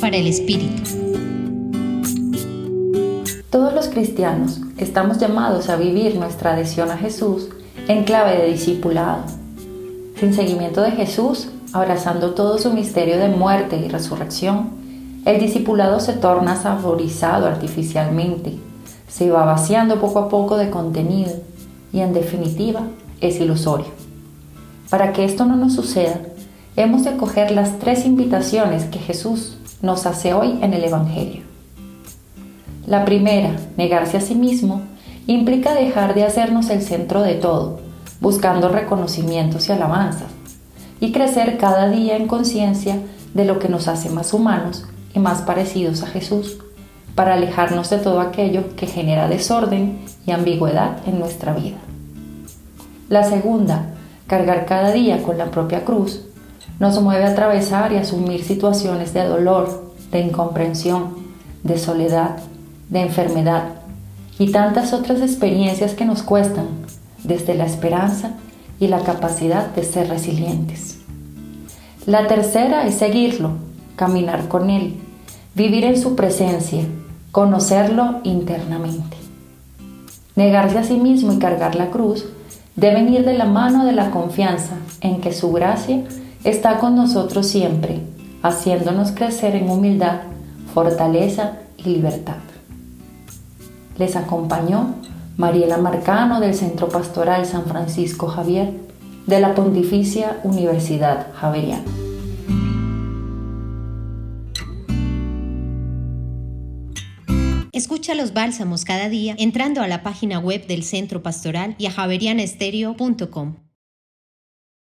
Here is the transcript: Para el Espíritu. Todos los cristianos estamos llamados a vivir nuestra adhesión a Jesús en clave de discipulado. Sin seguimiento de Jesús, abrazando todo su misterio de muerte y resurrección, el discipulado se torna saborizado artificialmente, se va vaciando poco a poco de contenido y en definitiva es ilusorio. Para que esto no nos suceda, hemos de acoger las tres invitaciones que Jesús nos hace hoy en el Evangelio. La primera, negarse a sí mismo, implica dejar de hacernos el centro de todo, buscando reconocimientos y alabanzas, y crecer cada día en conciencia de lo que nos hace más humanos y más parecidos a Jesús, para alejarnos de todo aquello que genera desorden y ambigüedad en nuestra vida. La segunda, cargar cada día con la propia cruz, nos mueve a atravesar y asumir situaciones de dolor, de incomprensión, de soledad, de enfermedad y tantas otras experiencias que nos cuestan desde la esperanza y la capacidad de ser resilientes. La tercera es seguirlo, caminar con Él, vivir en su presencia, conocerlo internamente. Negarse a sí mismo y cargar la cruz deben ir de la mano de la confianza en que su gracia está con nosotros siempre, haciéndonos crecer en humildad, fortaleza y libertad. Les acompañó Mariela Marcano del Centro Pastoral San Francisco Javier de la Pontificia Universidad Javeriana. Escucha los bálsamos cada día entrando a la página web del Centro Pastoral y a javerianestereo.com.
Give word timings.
Para 0.00 0.16
el 0.16 0.26
Espíritu. 0.26 0.82
Todos 3.50 3.72
los 3.72 3.86
cristianos 3.86 4.60
estamos 4.78 5.18
llamados 5.18 5.68
a 5.68 5.76
vivir 5.76 6.16
nuestra 6.16 6.54
adhesión 6.54 6.90
a 6.90 6.96
Jesús 6.96 7.50
en 7.86 8.02
clave 8.02 8.36
de 8.36 8.48
discipulado. 8.48 9.22
Sin 10.18 10.34
seguimiento 10.34 10.82
de 10.82 10.90
Jesús, 10.90 11.50
abrazando 11.72 12.34
todo 12.34 12.58
su 12.58 12.72
misterio 12.72 13.16
de 13.18 13.28
muerte 13.28 13.76
y 13.76 13.88
resurrección, 13.88 14.70
el 15.24 15.38
discipulado 15.38 16.00
se 16.00 16.14
torna 16.14 16.56
saborizado 16.56 17.46
artificialmente, 17.46 18.58
se 19.08 19.30
va 19.30 19.44
vaciando 19.44 20.00
poco 20.00 20.18
a 20.18 20.28
poco 20.28 20.56
de 20.56 20.70
contenido 20.70 21.32
y 21.92 22.00
en 22.00 22.12
definitiva 22.12 22.80
es 23.20 23.38
ilusorio. 23.38 23.86
Para 24.90 25.12
que 25.12 25.24
esto 25.24 25.44
no 25.44 25.54
nos 25.54 25.74
suceda, 25.74 26.18
hemos 26.76 27.04
de 27.04 27.10
acoger 27.10 27.50
las 27.50 27.78
tres 27.78 28.04
invitaciones 28.04 28.84
que 28.84 28.98
Jesús 28.98 29.56
nos 29.82 30.06
hace 30.06 30.34
hoy 30.34 30.58
en 30.62 30.74
el 30.74 30.84
Evangelio. 30.84 31.42
La 32.86 33.04
primera, 33.04 33.56
negarse 33.76 34.16
a 34.16 34.20
sí 34.20 34.34
mismo, 34.34 34.82
implica 35.26 35.74
dejar 35.74 36.14
de 36.14 36.24
hacernos 36.24 36.68
el 36.70 36.82
centro 36.82 37.22
de 37.22 37.34
todo, 37.34 37.80
buscando 38.20 38.68
reconocimientos 38.68 39.68
y 39.68 39.72
alabanzas, 39.72 40.28
y 41.00 41.12
crecer 41.12 41.58
cada 41.58 41.88
día 41.88 42.16
en 42.16 42.26
conciencia 42.26 42.98
de 43.32 43.44
lo 43.44 43.58
que 43.58 43.68
nos 43.68 43.88
hace 43.88 44.10
más 44.10 44.34
humanos 44.34 44.84
y 45.14 45.18
más 45.18 45.42
parecidos 45.42 46.02
a 46.02 46.06
Jesús, 46.06 46.58
para 47.14 47.34
alejarnos 47.34 47.90
de 47.90 47.98
todo 47.98 48.20
aquello 48.20 48.74
que 48.76 48.86
genera 48.86 49.28
desorden 49.28 50.00
y 50.26 50.32
ambigüedad 50.32 50.98
en 51.06 51.20
nuestra 51.20 51.54
vida. 51.54 51.78
La 53.08 53.22
segunda, 53.22 53.86
cargar 54.26 54.66
cada 54.66 54.92
día 54.92 55.22
con 55.22 55.38
la 55.38 55.50
propia 55.50 55.84
cruz, 55.84 56.22
nos 56.78 57.00
mueve 57.00 57.24
a 57.24 57.30
atravesar 57.30 57.92
y 57.92 57.96
asumir 57.96 58.44
situaciones 58.44 59.14
de 59.14 59.24
dolor, 59.24 59.92
de 60.10 60.20
incomprensión, 60.20 61.14
de 61.62 61.78
soledad, 61.78 62.36
de 62.90 63.00
enfermedad 63.00 63.64
y 64.38 64.50
tantas 64.52 64.92
otras 64.92 65.20
experiencias 65.20 65.94
que 65.94 66.04
nos 66.04 66.22
cuestan 66.22 66.66
desde 67.22 67.54
la 67.54 67.64
esperanza 67.64 68.32
y 68.80 68.88
la 68.88 69.00
capacidad 69.00 69.66
de 69.68 69.84
ser 69.84 70.08
resilientes. 70.08 70.98
La 72.06 72.26
tercera 72.26 72.86
es 72.86 72.96
seguirlo, 72.96 73.52
caminar 73.96 74.48
con 74.48 74.68
Él, 74.70 74.96
vivir 75.54 75.84
en 75.84 75.98
su 75.98 76.16
presencia, 76.16 76.84
conocerlo 77.32 78.20
internamente. 78.24 79.16
Negarse 80.36 80.78
a 80.78 80.84
sí 80.84 80.96
mismo 80.96 81.32
y 81.32 81.38
cargar 81.38 81.76
la 81.76 81.90
cruz 81.90 82.26
deben 82.76 83.12
ir 83.12 83.24
de 83.24 83.34
la 83.34 83.44
mano 83.44 83.86
de 83.86 83.92
la 83.92 84.10
confianza 84.10 84.74
en 85.00 85.20
que 85.20 85.32
su 85.32 85.52
gracia 85.52 86.02
está 86.44 86.78
con 86.78 86.94
nosotros 86.94 87.46
siempre, 87.46 88.00
haciéndonos 88.42 89.12
crecer 89.12 89.56
en 89.56 89.70
humildad, 89.70 90.20
fortaleza 90.72 91.58
y 91.78 91.88
libertad. 91.88 92.36
Les 93.98 94.14
acompañó 94.14 94.94
Mariela 95.36 95.78
Marcano 95.78 96.40
del 96.40 96.54
Centro 96.54 96.88
Pastoral 96.88 97.46
San 97.46 97.64
Francisco 97.64 98.28
Javier 98.28 98.72
de 99.26 99.40
la 99.40 99.54
Pontificia 99.54 100.38
Universidad 100.44 101.32
Javeriana. 101.34 101.84
Escucha 107.72 108.14
los 108.14 108.32
bálsamos 108.32 108.84
cada 108.84 109.08
día 109.08 109.34
entrando 109.38 109.82
a 109.82 109.88
la 109.88 110.02
página 110.02 110.38
web 110.38 110.66
del 110.66 110.84
Centro 110.84 111.22
Pastoral 111.22 111.74
y 111.78 111.86
a 111.86 111.90
javerianestereo.com. 111.90 113.63